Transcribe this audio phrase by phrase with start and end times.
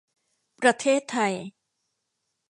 [0.61, 1.33] ประเทศไทย